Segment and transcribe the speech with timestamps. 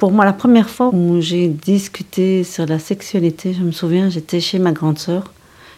[0.00, 4.40] Pour moi, la première fois où j'ai discuté sur la sexualité, je me souviens, j'étais
[4.40, 5.30] chez ma grande sœur.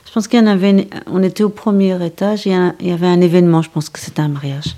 [0.06, 3.08] Je pense qu'il y en avait, on était au premier étage, et il y avait
[3.08, 4.76] un événement, je pense que c'était un mariage.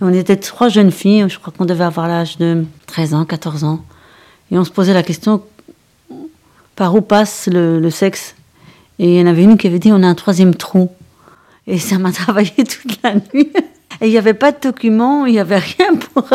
[0.00, 3.64] On était trois jeunes filles, je crois qu'on devait avoir l'âge de 13 ans, 14
[3.64, 3.84] ans.
[4.52, 5.42] Et on se posait la question,
[6.76, 8.36] par où passe le, sexe?
[9.00, 10.92] Et il y en avait une qui avait dit, on a un troisième trou.
[11.66, 13.50] Et ça m'a travaillé toute la nuit.
[14.00, 16.30] Et il n'y avait pas de documents, il n'y avait rien pour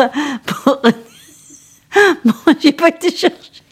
[2.24, 3.62] bon, j'ai pas été chercher.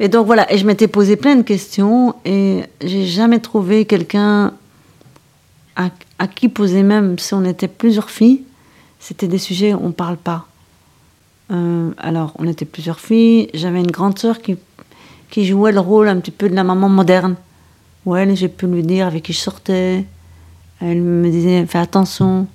[0.00, 4.52] Et donc voilà, et je m'étais posé plein de questions et j'ai jamais trouvé quelqu'un
[5.76, 8.42] à, qui poser même si on était plusieurs filles,
[8.98, 10.46] c'était des sujets où on parle pas.
[11.50, 13.48] Euh, alors, on était plusieurs filles.
[13.54, 14.56] J'avais une grande sœur qui,
[15.30, 17.36] qui jouait le rôle un petit peu de la maman moderne.
[18.04, 20.04] Ouais, j'ai pu lui dire avec qui je sortais.
[20.80, 22.46] Elle me disait, fais attention.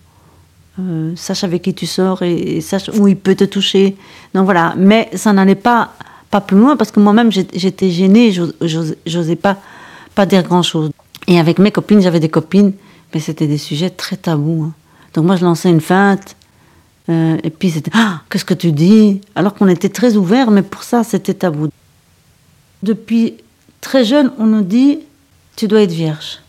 [0.79, 3.95] Euh, sache avec qui tu sors et, sache où il peut te toucher.
[4.33, 5.93] Donc voilà, mais ça n'allait pas,
[6.31, 8.33] pas plus loin parce que moi-même j'étais gênée,
[9.05, 9.57] j'osais pas,
[10.15, 10.89] pas dire grand-chose.
[11.27, 12.73] Et avec mes copines, j'avais des copines,
[13.13, 14.63] mais c'était des sujets très tabous.
[14.63, 14.73] Hein.
[15.13, 16.35] Donc moi je lançais une feinte,
[17.07, 19.21] euh, et puis c'était ah, qu'est-ce que tu dis?
[19.35, 21.69] Alors qu'on était très ouverts, mais pour ça c'était tabou.
[22.81, 23.35] Depuis
[23.79, 25.01] très jeune, on nous dit
[25.55, 26.39] tu dois être vierge.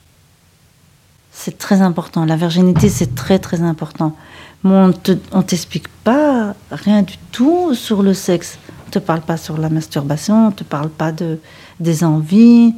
[1.36, 2.24] C'est très important.
[2.24, 4.16] La virginité, c'est très très important.
[4.62, 8.56] Mais on ne t'explique pas rien du tout sur le sexe.
[8.84, 11.40] On ne te parle pas sur la masturbation, on ne te parle pas de,
[11.80, 12.74] des envies,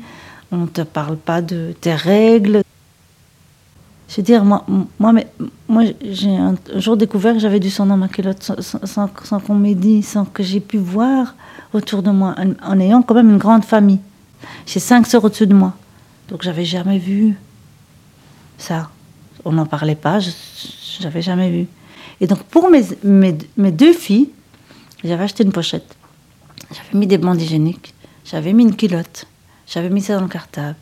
[0.50, 2.62] on ne te parle pas de tes règles.
[4.08, 4.64] Je veux dire, moi,
[4.98, 5.28] moi, mais,
[5.68, 9.08] moi j'ai un, jour découvert que j'avais du sang dans ma culotte sans,
[9.40, 11.34] qu'on m'ait dit, sans que j'ai pu voir
[11.74, 14.00] autour de moi, en, en ayant quand même une grande famille.
[14.64, 15.74] J'ai cinq sœurs au-dessus de moi.
[16.30, 17.36] Donc j'avais jamais vu
[18.58, 18.90] ça.
[19.44, 20.30] On n'en parlait pas, je
[21.02, 21.66] n'avais jamais vu.
[22.20, 24.30] Et donc pour mes, mes, mes deux filles,
[25.04, 25.96] j'avais acheté une pochette.
[26.72, 29.26] J'avais mis des bandes hygiéniques, j'avais mis une culotte,
[29.66, 30.76] j'avais mis ça dans le cartable.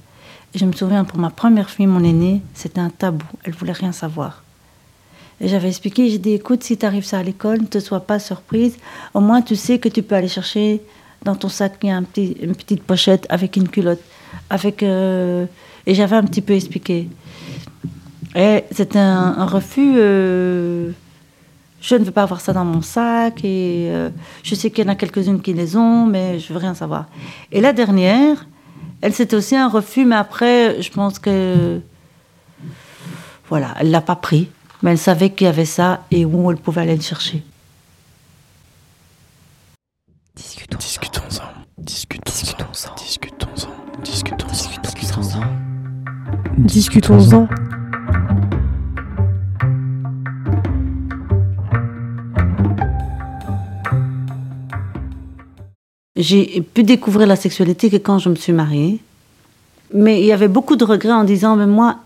[0.55, 3.27] Et je me souviens, pour ma première fille, mon aînée, c'était un tabou.
[3.42, 4.45] Elle voulait rien savoir.
[5.40, 8.01] Et j'avais expliqué, j'ai dit, écoute, si tu arrives ça à l'école, ne te sois
[8.01, 8.77] pas surprise.
[9.14, 10.80] Au moins, tu sais que tu peux aller chercher
[11.24, 14.01] dans ton sac, il y a une petite pochette avec une culotte.
[14.48, 15.46] Avec, euh,
[15.86, 17.08] Et j'avais un petit peu expliqué.
[18.34, 19.95] Et c'était un, refus.
[19.96, 20.90] Euh,
[21.80, 23.45] je ne veux pas avoir ça dans mon sac.
[23.45, 24.11] Et euh,
[24.42, 27.06] je sais qu'il y en a quelques-unes qui les ont, mais je veux rien savoir.
[27.52, 28.46] Et la dernière,
[29.00, 31.80] elle, c'était aussi un refus, mais après, je pense que.
[33.51, 34.48] Voilà, elle l'a pas pris,
[34.83, 37.42] mais elle savait qu'il y avait ça et où elle pouvait aller le chercher.
[40.34, 40.93] Discutons-en.
[46.64, 47.47] Discutons-en.
[56.17, 59.01] J'ai pu découvrir la sexualité que quand je me suis mariée.
[59.92, 61.98] Mais il y avait beaucoup de regrets en disant, mais moi,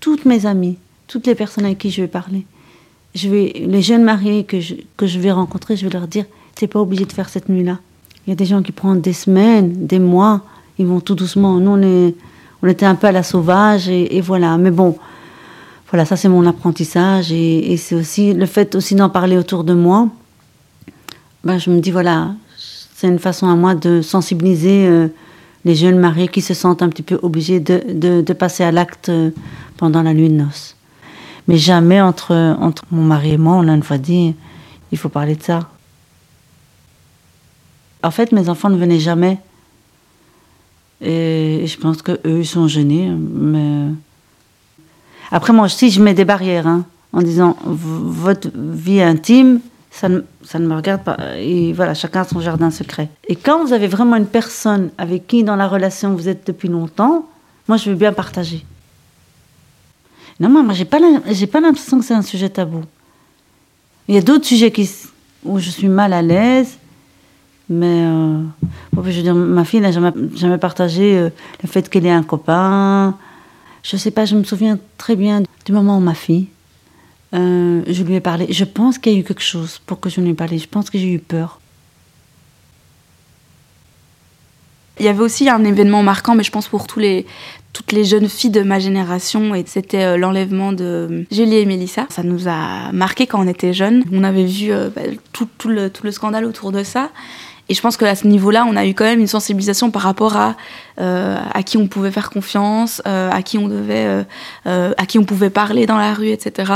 [0.00, 2.46] toutes mes amies, toutes les personnes avec qui je vais parler,
[3.14, 6.24] je vais, les jeunes mariés que je, que je vais rencontrer, je vais leur dire,
[6.54, 7.78] t'es pas obligé de faire cette nuit-là.
[8.26, 10.42] Il y a des gens qui prennent des semaines, des mois,
[10.78, 11.60] ils vont tout doucement.
[11.60, 12.14] Nous, on, est,
[12.62, 14.56] on était un peu à la sauvage et, voilà.
[14.58, 14.96] Mais bon,
[15.90, 19.74] voilà, ça c'est mon apprentissage et, c'est aussi le fait aussi d'en parler autour de
[19.74, 20.08] moi.
[21.44, 25.08] Ben, je me dis, voilà, c'est une façon à moi de sensibiliser euh,
[25.64, 29.08] les jeunes mariés qui se sentent un petit peu obligés de, de, passer à l'acte
[29.08, 29.30] euh,
[29.76, 30.76] pendant la nuit de noces.
[31.46, 34.34] Mais jamais entre, entre mon mari et moi, on a une fois dit,
[34.90, 35.60] il faut parler de ça.
[38.02, 39.38] En fait, mes enfants ne venaient jamais.
[41.00, 43.10] Et je pense qu'eux, ils sont gênés.
[43.10, 43.92] Mais...
[45.30, 49.60] Après, moi aussi, je mets des barrières hein, en disant, votre vie intime,
[49.90, 51.16] ça ne, ça ne me regarde pas.
[51.38, 53.08] Et voilà, chacun a son jardin secret.
[53.28, 56.68] Et quand vous avez vraiment une personne avec qui, dans la relation, vous êtes depuis
[56.68, 57.26] longtemps,
[57.68, 58.64] moi, je veux bien partager.
[60.40, 62.82] Non, moi, moi j'ai pas, pas l'impression que c'est un sujet tabou.
[64.06, 64.72] Il y a d'autres sujets
[65.44, 66.78] où je suis mal à l'aise,
[67.70, 68.42] mais euh,
[68.96, 71.30] je veux dire, ma fille n'a jamais, partagé euh,
[71.62, 73.16] le fait qu'elle ait un copain.
[73.82, 76.48] Je sais pas, je me souviens très bien du moment où ma fille
[77.34, 78.46] euh, je lui ai parlé.
[78.50, 80.56] Je pense qu'il y a eu quelque chose pour que je lui ai parlé.
[80.56, 81.60] Je pense que j'ai eu peur.
[84.98, 87.26] Il y avait aussi un événement marquant, mais je pense pour tous les,
[87.74, 92.06] toutes les jeunes filles de ma génération, et c'était l'enlèvement de Julie et Mélissa.
[92.08, 94.04] Ça nous a marqué quand on était jeunes.
[94.10, 95.02] On avait vu bah,
[95.32, 97.10] tout, tout, le, tout le scandale autour de ça.
[97.68, 100.36] Et je pense qu'à ce niveau-là, on a eu quand même une sensibilisation par rapport
[100.36, 100.56] à
[101.00, 104.24] euh, à qui on pouvait faire confiance, euh, à qui on devait,
[104.66, 106.72] euh, à qui on pouvait parler dans la rue, etc.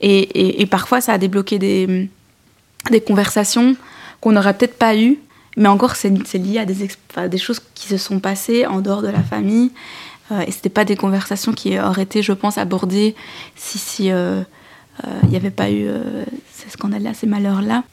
[0.00, 2.08] Et, parfois, ça a débloqué des
[2.90, 3.76] des conversations
[4.20, 5.18] qu'on n'aurait peut-être pas eu.
[5.56, 6.64] Mais encore, c'est lié à
[7.28, 9.70] des, choses qui se sont passées en dehors de la famille.
[10.46, 13.14] Et c'était pas des conversations qui auraient été, je pense, abordées
[13.54, 15.86] si si il n'y avait pas eu
[16.52, 17.84] ces scandales-là, ces malheurs-là.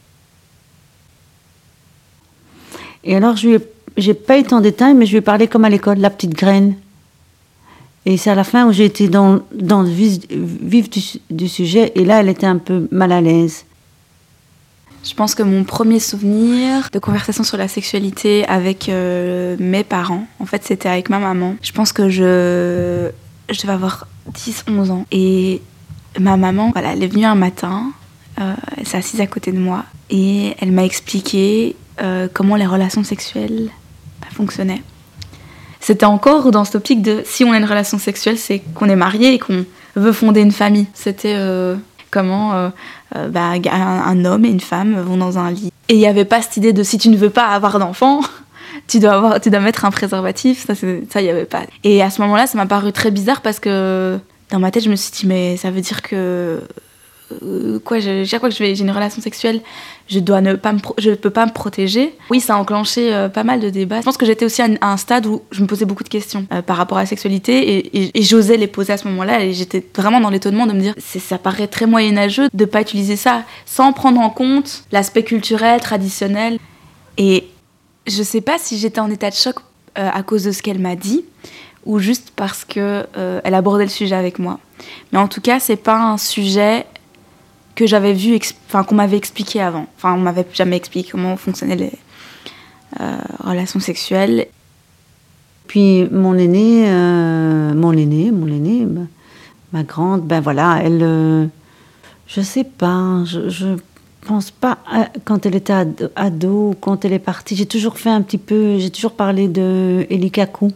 [3.04, 3.58] Et alors, je lui
[3.96, 6.34] j'ai pas été en détail, mais je lui ai parlé comme à l'école, la petite
[6.34, 6.76] graine.
[8.04, 11.00] Et c'est à la fin où j'ai été dans, dans le vif, du,
[11.30, 13.64] du, sujet, et là, elle était un peu mal à l'aise.
[15.04, 20.26] Je pense que mon premier souvenir de conversation sur la sexualité avec euh, mes parents,
[20.38, 21.56] en fait, c'était avec ma maman.
[21.60, 23.10] Je pense que je,
[23.50, 25.06] je devais avoir 10-11 ans.
[25.10, 25.60] Et
[26.18, 27.92] ma maman, voilà, elle est venue un matin,
[28.40, 32.66] euh, elle s'est assise à côté de moi, et elle m'a expliqué euh, comment les
[32.66, 33.70] relations sexuelles
[34.20, 34.82] bah, fonctionnaient.
[35.80, 38.96] C'était encore dans cette optique de si on a une relation sexuelle, c'est qu'on est
[38.96, 39.64] marié et qu'on
[39.96, 40.86] veut fonder une famille.
[40.94, 41.36] C'était
[42.12, 42.68] comment euh,
[43.16, 45.72] euh, bah, un, homme et une femme vont dans un lit.
[45.88, 48.20] Et il n'y avait pas cette idée de si tu ne veux pas avoir d'enfant,
[48.86, 50.66] tu dois, mettre un préservatif.
[50.66, 51.62] Ça, il n'y avait pas.
[51.82, 54.20] Et à ce moment-là, ça m'a paru très bizarre parce que
[54.50, 56.60] dans ma tête, je me suis dit, mais ça veut dire que
[57.42, 59.60] euh, quoi, chaque fois que j'ai une relation sexuelle,
[60.08, 62.14] je dois ne pas je peux pas me protéger.
[62.30, 64.00] Oui, ça a enclenché euh, pas mal de débats.
[64.00, 66.46] Je pense que j'étais aussi à, un stade où je me posais beaucoup de questions
[66.52, 69.84] euh, par rapport à la sexualité et, j'osais les poser à ce moment-là et j'étais
[69.96, 73.92] vraiment dans l'étonnement de me dire ça paraît très moyenâgeux de pas utiliser ça sans
[73.92, 76.58] prendre en compte l'aspect culturel, traditionnel.
[77.18, 77.48] Et
[78.06, 79.56] je sais pas si j'étais en état de choc
[79.94, 81.24] à cause de ce qu'elle m'a dit
[81.84, 83.06] ou juste parce que
[83.44, 84.58] elle abordait le sujet avec moi.
[85.12, 86.86] Mais en tout cas, c'est pas un sujet
[87.74, 89.86] que j'avais vu, enfin qu'on m'avait expliqué avant.
[89.96, 91.92] Enfin, on m'avait jamais expliqué comment fonctionnaient les
[93.00, 94.46] euh, relations sexuelles.
[95.66, 98.86] Puis mon aîné, euh, mon aîné, mon aîné,
[99.72, 101.46] ma, grande, ben voilà, elle, euh,
[102.26, 103.76] je sais pas, je, je
[104.26, 104.78] pense pas
[105.24, 105.72] quand elle était
[106.16, 107.56] ado, quand elle est partie.
[107.56, 110.70] J'ai toujours fait un petit peu, j'ai toujours parlé de Elikaku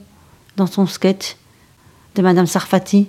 [0.56, 1.36] dans son sketch
[2.14, 3.08] de Madame Sarfati.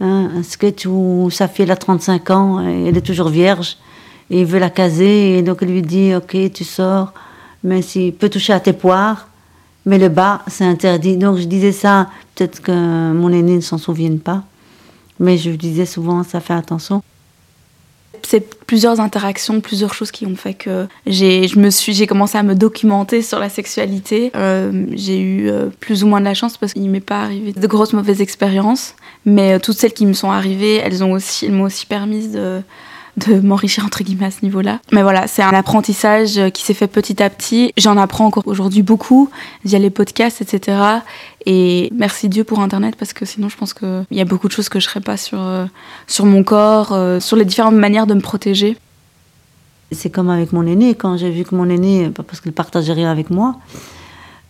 [0.00, 3.76] Hein, un sketch où sa fille a 35 ans, et elle est toujours vierge,
[4.30, 7.12] et il veut la caser, et donc il lui dit Ok, tu sors,
[7.62, 9.28] mais s'il peut toucher à tes poires,
[9.84, 11.18] mais le bas, c'est interdit.
[11.18, 14.42] Donc je disais ça, peut-être que mon aîné ne s'en souvienne pas,
[15.18, 17.02] mais je disais souvent Ça fait attention
[18.30, 22.38] c'est plusieurs interactions, plusieurs choses qui ont fait que j'ai, je me suis, j'ai commencé
[22.38, 24.30] à me documenter sur la sexualité.
[24.36, 27.52] Euh, j'ai eu euh, plus ou moins de la chance parce qu'il m'est pas arrivé
[27.52, 28.94] de grosses mauvaises expériences,
[29.24, 33.40] mais euh, toutes celles qui me sont arrivées, elles ont aussi, m'ont aussi permis de
[33.40, 34.80] m'enrichir entre guillemets à ce niveau-là.
[34.92, 37.72] Mais voilà, c'est un apprentissage euh, qui s'est fait petit à petit.
[37.76, 39.28] J'en apprends encore aujourd'hui beaucoup
[39.64, 40.78] via les podcasts, etc.
[41.46, 44.52] Et merci Dieu pour Internet parce que sinon je pense qu'il y a beaucoup de
[44.52, 45.66] choses que je ne serais pas sur, euh,
[46.06, 48.76] sur mon corps, sur les différentes manières de me protéger.
[49.92, 53.10] C'est comme avec mon aîné, quand j'ai vu que mon aîné, parce qu'il partageait rien
[53.10, 53.56] avec moi,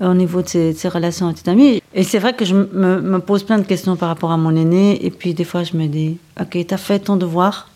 [0.00, 1.82] au niveau de ses, relations avec ses amis.
[1.94, 5.04] Et c'est vrai que je me, pose plein de questions par rapport à mon aîné.
[5.04, 7.68] Et puis des fois, je me dis, ok, tu as fait ton devoir.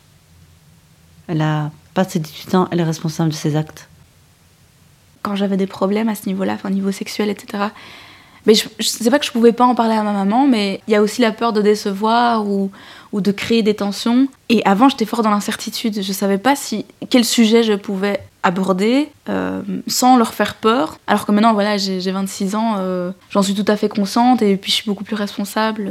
[1.29, 3.89] Elle a passé 18 ans, elle est responsable de ses actes.
[5.23, 7.65] Quand j'avais des problèmes à ce niveau-là, enfin, au niveau sexuel, etc.,
[8.47, 10.83] mais je, je sais pas que je pouvais pas en parler à ma maman, mais
[10.87, 12.71] il y a aussi la peur de décevoir ou,
[13.13, 14.29] ou de créer des tensions.
[14.51, 16.03] Et avant, j'étais fort dans l'incertitude.
[16.03, 20.99] Je savais pas si quel sujet je pouvais aborder euh, sans leur faire peur.
[21.07, 24.57] Alors que maintenant, voilà, j'ai 26 ans, euh, j'en suis tout à fait consciente et
[24.57, 25.91] puis je suis beaucoup plus responsable.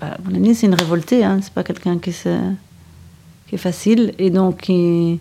[0.00, 1.40] Bah, mon ami, c'est une révoltée, hein.
[1.42, 5.20] c'est pas quelqu'un qui est facile et donc qui,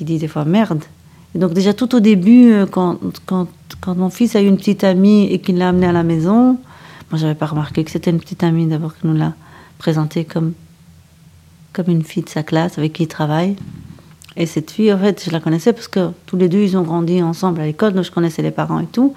[0.00, 0.82] dit des fois merde.
[1.36, 3.46] Et donc déjà tout au début, euh, quand, quand,
[3.80, 6.58] quand mon fils a eu une petite amie et qu'il l'a amenée à la maison,
[7.10, 9.34] moi j'avais pas remarqué que c'était une petite amie d'abord qui nous l'a
[9.78, 10.54] présentée comme,
[11.72, 13.56] comme une fille de sa classe avec qui il travaille.
[14.36, 16.82] Et cette fille, en fait, je la connaissais parce que tous les deux, ils ont
[16.82, 19.14] grandi ensemble à l'école, donc je connaissais les parents et tout.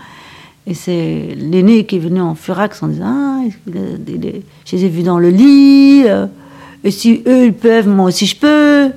[0.68, 5.04] Et c'est l'aîné qui est venu en furax en disant Ah, je les ai vus
[5.04, 6.04] dans le lit.
[6.06, 6.28] Euh,
[6.84, 8.92] et si eux, ils peuvent, moi aussi, je peux.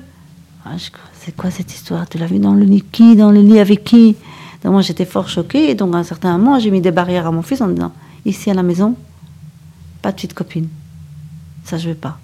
[0.65, 0.71] Ah,
[1.19, 2.07] c'est quoi cette histoire?
[2.07, 2.83] Tu l'as vu dans le lit?
[2.91, 4.15] Qui Dans le lit avec qui?
[4.63, 5.71] Moi, j'étais fort choquée.
[5.71, 7.93] Et donc, à un certain moment, j'ai mis des barrières à mon fils en disant
[8.25, 8.95] Ici à la maison,
[10.01, 10.67] pas de petite copine.
[11.63, 12.19] Ça, je veux pas.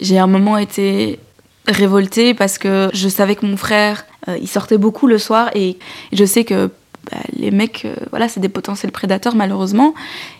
[0.00, 1.18] J'ai un moment été
[1.66, 5.78] révoltée parce que je savais que mon frère, euh, il sortait beaucoup le soir et
[6.12, 6.70] je sais que
[7.10, 9.94] bah, les mecs, euh, voilà, c'est des potentiels prédateurs malheureusement.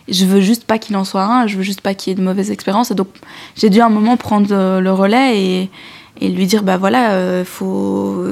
[0.07, 2.19] Je veux juste pas qu'il en soit un, je veux juste pas qu'il y ait
[2.19, 2.91] de mauvaises expériences.
[2.91, 3.07] donc
[3.55, 5.69] j'ai dû un moment prendre euh, le relais et,
[6.21, 8.25] et, lui dire bah voilà, euh, faut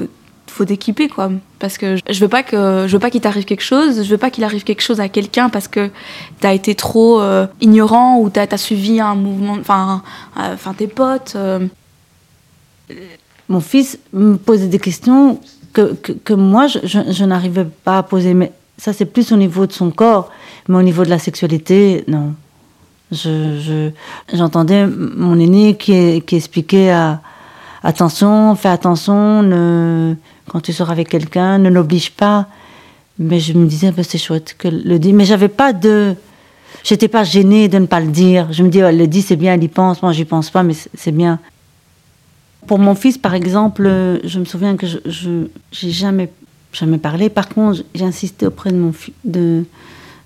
[0.57, 3.63] faut t'équiper quoi parce que je veux pas que je veux pas qu'il t'arrive quelque
[3.63, 5.89] chose je veux pas qu'il arrive quelque chose à quelqu'un parce que
[6.39, 7.21] t'as été trop
[7.61, 10.01] ignorant ou t'as as suivi un mouvement enfin
[10.37, 11.37] enfin tes potes
[13.49, 15.39] mon fils me posait des questions
[15.73, 18.33] que, que, moi, je, n'arrivais pas à poser.
[18.33, 20.31] Mais ça, c'est plus au niveau de son corps.
[20.67, 22.33] Mais au niveau de la sexualité, non.
[23.11, 23.91] Je,
[24.33, 27.21] j'entendais mon aîné qui expliquait à,
[27.83, 30.15] attention, fais attention, ne,
[30.49, 32.47] quand tu sors avec quelqu'un, ne l'oblige pas.
[33.19, 35.13] Mais je me disais, bah, c'est chouette que le dit.
[35.13, 36.15] Mais j'avais pas de.
[36.83, 38.51] J'étais pas gênée de ne pas le dire.
[38.51, 40.01] Je me dis, elle le dit, c'est bien, elle y pense.
[40.01, 41.39] Moi, j'y pense pas, mais c'est bien.
[42.67, 43.83] Pour mon fils, par exemple,
[44.23, 46.29] je me souviens que je n'ai jamais,
[46.71, 47.29] jamais parlé.
[47.29, 48.93] Par contre, j'ai insisté auprès de mon,
[49.25, 49.65] de,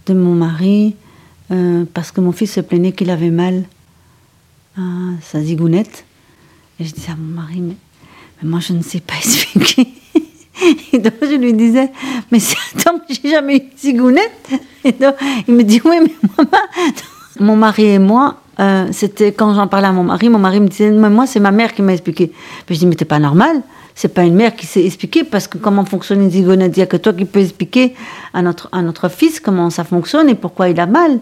[0.07, 0.95] de mon mari
[1.51, 3.63] euh, parce que mon fils se plaignait qu'il avait mal
[4.77, 4.81] à
[5.21, 6.05] sa zigounette.
[6.83, 7.75] Je disais à mon mari, mais,
[8.43, 9.87] moi, je ne sais pas expliquer.
[10.93, 11.91] Et donc je lui disais,
[12.31, 12.39] mais
[12.75, 14.49] attends, j'ai jamais eu de zigounette.
[14.83, 15.15] Et donc
[15.47, 16.51] il me dit, oui, mais maman,
[17.39, 20.67] mon mari et moi, euh, c'était quand j'en parlais à mon mari, mon mari me
[20.67, 22.31] disait, mais moi c'est ma mère qui m'a expliqué.
[22.65, 23.61] Puis je dis, mais t'es pas normal,
[23.95, 26.83] c'est pas une mère qui sait expliquer, parce que comment fonctionne une zigounette, il n'y
[26.83, 27.95] a que toi qui peux expliquer
[28.33, 31.19] à notre, à notre fils comment ça fonctionne et pourquoi il a mal.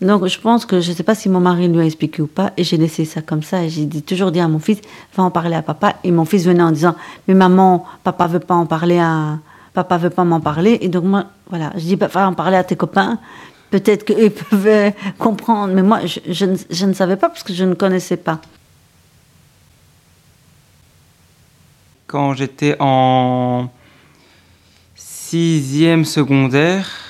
[0.00, 2.28] Donc je pense que je ne sais pas si mon mari lui a expliqué ou
[2.28, 4.80] pas, et j'ai laissé ça comme ça, et j'ai toujours dit à mon fils,
[5.16, 6.94] va en parler à papa, et mon fils venait en disant,
[7.26, 9.38] mais maman, papa veut pas en parler à,
[9.74, 12.62] papa veut pas m'en parler, et donc moi, voilà, je dis, va en parler à
[12.62, 13.18] tes copains,
[13.70, 17.64] peut-être qu'ils peuvent comprendre, mais moi, je, je, je ne savais pas parce que je
[17.64, 18.40] ne connaissais pas.
[22.06, 23.68] Quand j'étais en
[24.94, 27.07] sixième secondaire,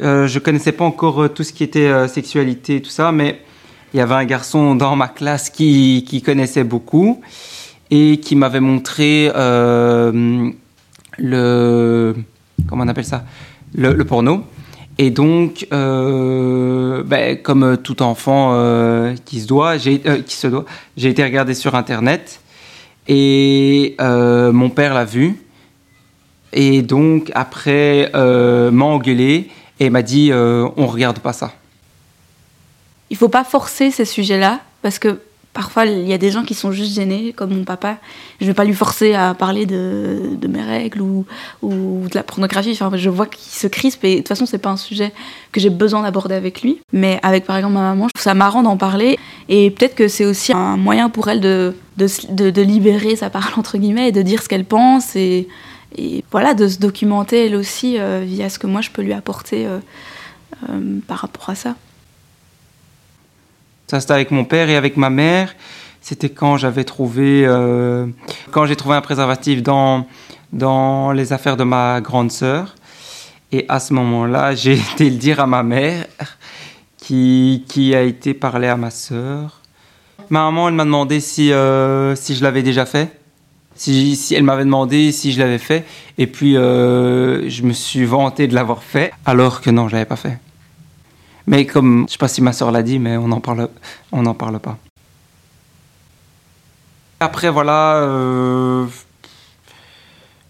[0.00, 3.12] euh, je connaissais pas encore euh, tout ce qui était euh, sexualité et tout ça,
[3.12, 3.40] mais
[3.92, 7.20] il y avait un garçon dans ma classe qui, connaissait beaucoup
[7.90, 10.50] et qui m'avait montré euh,
[11.18, 12.14] le
[12.68, 13.24] comment on appelle ça
[13.72, 14.42] le, porno.
[14.98, 20.00] Et donc, ben, comme tout enfant qui se doit, j'ai
[20.96, 22.40] été regarder sur internet
[23.06, 25.40] et mon père l'a vu.
[26.52, 31.52] Et donc après m'a engueulé et m'a dit euh, on regarde pas ça.
[33.10, 35.20] Il faut pas forcer ces sujets-là parce que
[35.52, 37.98] parfois il y a des gens qui sont juste gênés, comme mon papa.
[38.40, 41.24] Je vais pas lui forcer à parler de, mes règles ou,
[41.62, 42.72] ou, de la pornographie.
[42.72, 45.12] Enfin, je vois qu'il se crispe et de toute façon c'est pas un sujet
[45.52, 46.80] que j'ai besoin d'aborder avec lui.
[46.92, 50.08] Mais avec par exemple ma maman, je trouve ça marrant d'en parler et peut-être que
[50.08, 54.08] c'est aussi un moyen pour elle de, de, de, de libérer sa parole entre guillemets
[54.08, 55.48] et de dire ce qu'elle pense et
[55.96, 59.12] et voilà, de se documenter elle aussi euh, via ce que moi je peux lui
[59.12, 59.78] apporter euh,
[60.68, 61.76] euh, par rapport à ça.
[63.86, 65.54] Ça c'était avec mon père et avec ma mère.
[66.00, 67.48] C'était quand j'avais trouvé,
[68.66, 70.06] j'ai trouvé un préservatif dans
[70.52, 72.74] dans les affaires de ma grande sœur.
[73.52, 76.06] Et à ce moment-là, j'ai été le dire à ma mère,
[76.98, 79.62] qui, qui a été parler à ma sœur.
[80.28, 81.52] Ma maman, elle m'a demandé si,
[82.16, 83.23] si je l'avais déjà fait.
[83.76, 85.84] Si, elle m'avait demandé si je l'avais fait,
[86.16, 90.04] et puis euh, je me suis vanté de l'avoir fait, alors que non, je l'avais
[90.04, 90.38] pas fait.
[91.46, 93.68] Mais comme, je sais pas si ma soeur l'a dit, mais on n'en parle,
[94.12, 94.78] on parle pas.
[97.20, 98.86] Après, voilà, euh,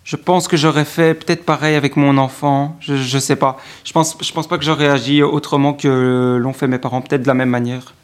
[0.05, 2.77] je pense que j'aurais fait peut-être pareil avec mon enfant.
[2.81, 3.59] Je, je sais pas.
[3.85, 7.23] Je pense, je pense pas que j'aurais agi autrement que l'ont fait mes parents, peut-être
[7.23, 7.95] de la même manière.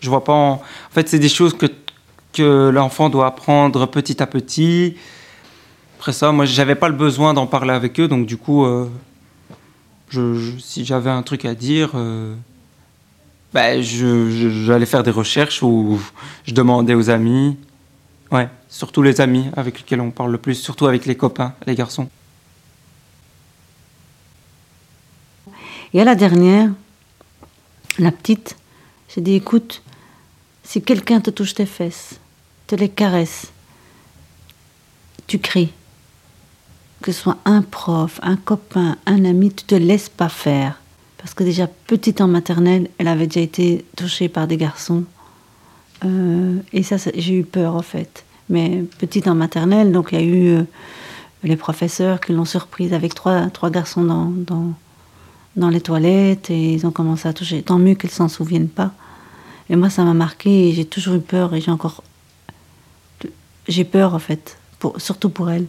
[0.00, 0.32] Je vois pas.
[0.32, 1.66] En, en fait, c'est des choses que
[2.34, 4.96] que l'enfant doit apprendre petit à petit.
[5.98, 8.90] Après ça, moi, j'avais pas le besoin d'en parler avec eux, donc du coup, euh,
[10.58, 12.34] si j'avais un truc à dire, euh,
[13.54, 15.98] ben, j'allais faire des recherches ou
[16.44, 17.56] je demandais aux amis.
[18.30, 21.74] Ouais, surtout les amis avec lesquels on parle le plus, surtout avec les copains, les
[21.74, 22.08] garçons.
[25.92, 26.70] Et à la dernière,
[27.98, 28.56] la petite,
[29.14, 29.82] j'ai dit écoute,
[30.64, 32.18] si quelqu'un te touche tes fesses,
[32.66, 33.52] te les caresses,
[35.26, 35.72] tu cries.
[37.02, 40.80] Que ce soit un prof, un copain, un ami, tu te laisses pas faire.
[41.18, 45.04] Parce que déjà petite en maternelle, elle avait déjà été touchée par des garçons.
[46.04, 48.24] Euh, et ça, j'ai eu peur en fait.
[48.48, 50.62] Mais petite en maternelle, donc il y a eu euh,
[51.42, 54.74] les professeurs qui l'ont surprise avec trois, trois garçons dans,
[55.56, 57.62] dans, les toilettes et ils ont commencé à toucher.
[57.62, 58.92] Tant mieux qu'ils s'en souviennent pas.
[59.70, 62.02] Et moi, ça m'a marqué j'ai toujours eu peur et j'ai encore
[63.68, 64.58] j'ai peur en fait,
[64.98, 65.66] surtout pour elle.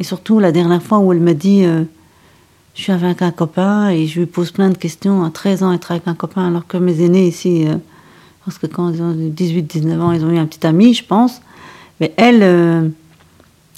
[0.00, 1.84] Et surtout la dernière fois où elle me dit euh,
[2.74, 5.22] je suis avec un copain et je lui pose plein de questions.
[5.22, 7.76] À 13 ans, être avec un copain, alors que mes aînés ici, euh,
[8.44, 11.40] parce que quand ils ont 18-19 ans, ils ont eu un petit ami, je pense.
[12.00, 12.88] Mais elle, euh,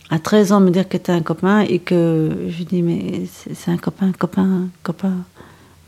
[0.09, 3.25] à 13 ans, me dire que tu un copain et que je lui dis mais
[3.55, 5.13] c'est un copain, copain, copain.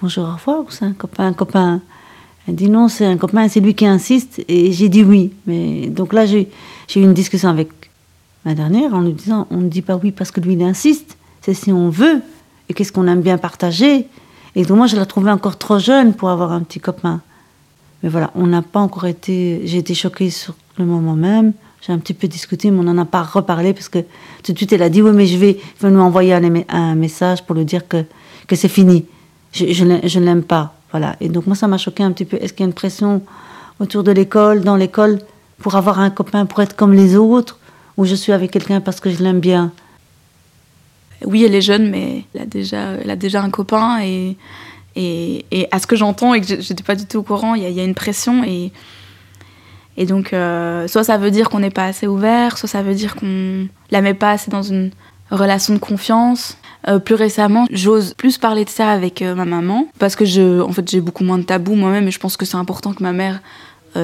[0.00, 1.80] Bonjour, au revoir, ou c'est un copain, copain
[2.46, 4.44] Elle dit non, c'est un copain, c'est lui qui insiste.
[4.48, 5.32] Et j'ai dit oui.
[5.46, 6.50] Mais donc là, j'ai
[6.96, 7.68] eu une discussion avec
[8.44, 11.16] ma dernière en lui disant on ne dit pas oui parce que lui il insiste.
[11.42, 12.20] C'est si on veut
[12.68, 14.06] et qu'est-ce qu'on aime bien partager.
[14.54, 17.20] Et donc moi, je la trouvais encore trop jeune pour avoir un petit copain.
[18.02, 19.62] Mais voilà, on n'a pas encore été.
[19.64, 21.52] J'ai été choquée sur le moment même.
[21.80, 24.00] J'ai un petit peu discuté, mais on n'en a pas reparlé parce que
[24.42, 27.54] tout de suite elle a dit oui, mais je vais, nous envoyer un, message pour
[27.54, 28.04] lui dire que,
[28.46, 29.06] que c'est fini.
[29.52, 30.74] Je, je, ne l'aime pas.
[30.90, 31.16] Voilà.
[31.20, 32.36] Et donc moi, ça m'a choqué un petit peu.
[32.40, 33.22] Est-ce qu'il y a une pression
[33.78, 35.20] autour de l'école, dans l'école,
[35.58, 37.58] pour avoir un copain, pour être comme les autres,
[37.96, 39.72] ou je suis avec quelqu'un parce que je l'aime bien
[41.24, 44.36] Oui, elle est jeune, mais elle a déjà, elle a déjà un copain et
[44.98, 47.80] et, à ce que j'entends et que j'étais pas du tout au courant, il y,
[47.80, 48.72] a une pression et,
[49.96, 52.94] et donc euh, soit ça veut dire qu'on n'est pas assez ouvert, soit ça veut
[52.94, 54.90] dire qu'on la met pas assez dans une
[55.30, 56.56] relation de confiance.
[56.86, 60.60] Euh, plus récemment, j'ose plus parler de ça avec euh, ma maman parce que je,
[60.60, 63.02] en fait, j'ai beaucoup moins de tabous moi-même et je pense que c'est important que
[63.02, 63.40] ma mère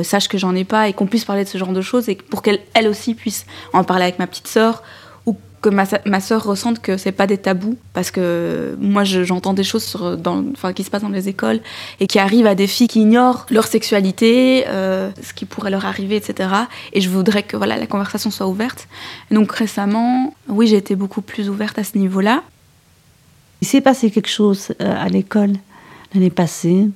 [0.03, 2.17] sache que j'en ai pas et qu'on puisse parler de ce genre de choses et
[2.17, 4.83] pour qu'elle elle aussi puisse en parler avec ma petite sœur
[5.65, 9.65] que ma, ma soeur ressente que c'est pas des tabous parce que moi j'entends des
[9.65, 11.61] choses dans, enfin, qui se passent dans les écoles
[12.01, 15.87] et qui arrivent à des filles qui ignorent leur sexualité, euh, ce qui pourrait leur
[15.87, 16.51] arriver, etc.
[16.93, 18.89] Et je voudrais que voilà la conversation soit ouverte.
[19.31, 22.43] donc récemment, oui, j'ai été beaucoup plus ouverte à ce niveau-là.
[23.63, 25.55] Il s'est passé quelque chose euh, à l'école
[26.13, 26.89] l'année passée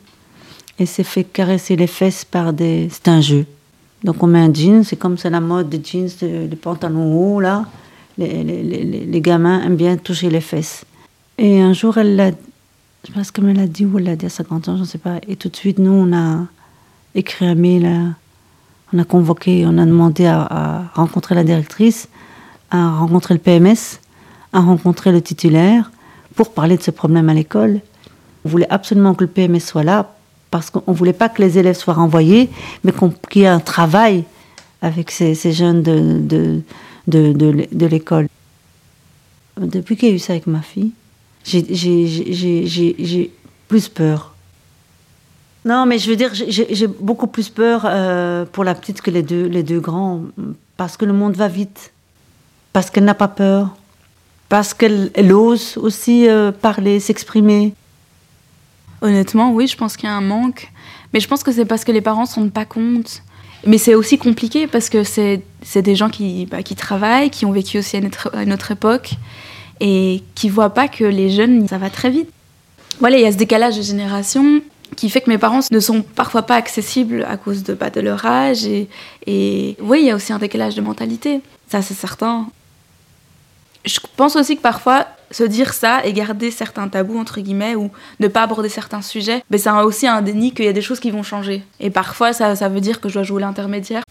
[0.78, 2.88] et s'est fait caresser les fesses par des.
[2.90, 3.46] C'est un jeu.
[4.04, 7.40] Donc on met un jean, c'est comme c'est la mode des jeans, des pantalons hauts
[7.40, 7.64] là
[8.18, 10.84] les, les, les, gamins aiment bien toucher les fesses.
[11.38, 12.30] Et un jour, elle l'a,
[13.06, 14.86] je pense qu'elle me l'a dit ou elle l'a dit à 50 ans, je ne
[14.86, 15.18] sais pas.
[15.28, 16.46] Et tout de suite, nous, on a
[17.14, 18.14] écrit un mail,
[18.92, 22.08] on a convoqué, on a demandé à, rencontrer la directrice,
[22.70, 24.00] à rencontrer le PMS,
[24.52, 25.90] à rencontrer le titulaire
[26.34, 27.80] pour parler de ce problème à l'école.
[28.44, 30.14] On voulait absolument que le PMS soit là
[30.50, 32.48] parce qu'on ne voulait pas que les élèves soient renvoyés,
[32.84, 32.92] mais
[33.30, 34.24] qu'il y ait un travail
[34.82, 36.62] avec ces, jeunes de,
[37.86, 38.28] l'école.
[39.60, 40.92] Depuis qu'il y a eu ça avec ma fille,
[41.44, 43.30] j'ai
[43.66, 44.34] plus peur.
[45.64, 49.22] Non, mais je veux dire, j'ai beaucoup plus peur euh, pour la petite que les
[49.22, 50.22] deux, les deux grands,
[50.76, 51.92] parce que le monde va vite,
[52.72, 53.76] parce qu'elle n'a pas peur,
[54.48, 57.74] parce qu'elle ose aussi euh, parler, s'exprimer.
[59.00, 60.70] Honnêtement, oui, je pense qu'il y a un manque,
[61.12, 63.22] mais je pense que c'est parce que les parents ne se rendent pas compte
[63.66, 65.42] mais c'est aussi compliqué parce que c'est
[65.82, 69.10] des gens qui, bah, qui travaillent, qui ont vécu aussi à notre, notre époque
[69.80, 72.30] et qui voient pas que les jeunes, ça va très vite.
[73.00, 74.60] Voilà, il y a ce décalage de génération
[74.96, 78.00] qui fait que mes parents ne sont parfois pas accessibles à cause de, bah, de
[78.00, 78.64] leur âge.
[78.64, 78.88] Et,
[79.26, 82.46] et oui, il y a aussi un décalage de mentalité, ça c'est certain.
[83.84, 87.90] Je pense aussi que parfois, se dire ça et garder certains tabous, entre guillemets, ou
[88.20, 91.00] ne pas aborder certains sujets, mais c'est aussi un déni qu'il y a des choses
[91.00, 91.62] qui vont changer.
[91.80, 94.02] Et parfois, ça, ça veut dire que je dois jouer l'intermédiaire.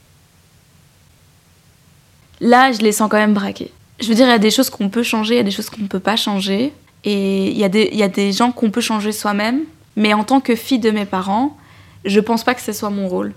[2.40, 3.72] Là, je les sens quand même braqués.
[4.00, 5.52] Je veux dire, il y a des choses qu'on peut changer, il y a des
[5.52, 6.72] choses qu'on ne peut pas changer.
[7.04, 9.62] Et il y, a des, il y a des gens qu'on peut changer soi-même.
[9.96, 11.58] Mais en tant que fille de mes parents,
[12.06, 13.34] je pense pas que ce soit mon rôle.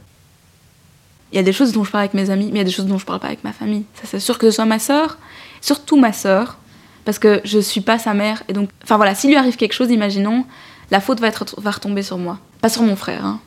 [1.33, 2.65] Il y a des choses dont je parle avec mes amis, mais il y a
[2.65, 3.85] des choses dont je parle pas avec ma famille.
[3.95, 5.17] Ça, c'est sûr que ce soit ma sœur,
[5.61, 6.59] surtout ma sœur,
[7.05, 8.43] parce que je suis pas sa mère.
[8.49, 10.45] Et donc, enfin voilà, s'il lui arrive quelque chose, imaginons,
[10.91, 13.25] la faute va, être, va retomber sur moi, pas sur mon frère.
[13.25, 13.41] Hein.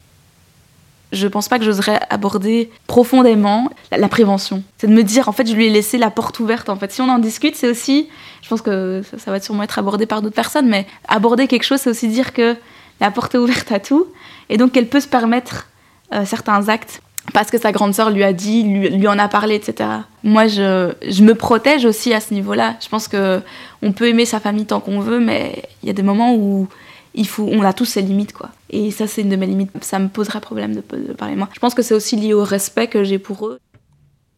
[1.12, 4.64] Je pense pas que j'oserais aborder profondément la, prévention.
[4.80, 6.70] C'est de me dire, en fait, je lui ai laissé la porte ouverte.
[6.70, 8.10] En fait, si on en discute, c'est aussi,
[8.42, 11.82] je pense que ça, va sûrement être abordé par d'autres personnes, mais aborder quelque chose,
[11.82, 12.56] c'est aussi dire que
[13.00, 14.08] la porte est ouverte à tout,
[14.50, 15.68] et donc qu'elle peut se permettre
[16.14, 17.02] euh, certains actes
[17.34, 19.90] parce que sa grande sœur lui a dit, lui, en a parlé, etc.
[20.24, 22.76] Moi, je, je me protège aussi à ce niveau-là.
[22.80, 23.42] Je pense que
[23.82, 26.68] on peut aimer sa famille tant qu'on veut, mais il y a des moments où
[27.16, 28.52] il faut, on a tous ses limites, quoi.
[28.70, 29.72] Et ça, c'est une de mes limites.
[29.84, 31.50] Ça me poserait problème de, parler moi.
[31.54, 33.60] Je pense que c'est aussi lié au respect que j'ai pour eux.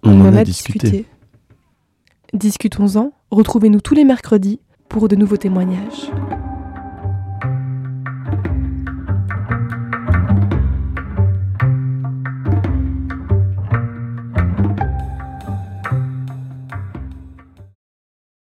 [0.04, 1.06] On, en a, discuté.
[2.34, 3.12] Discutons-en.
[3.32, 6.12] Retrouvez-nous tous les mercredis pour de nouveaux témoignages.